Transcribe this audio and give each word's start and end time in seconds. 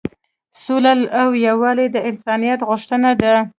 سوله 0.63 0.91
او 1.21 1.29
یووالی 1.47 1.87
د 1.91 1.97
انسانیت 2.09 2.59
غوښتنه 2.69 3.09
ده. 3.21 3.35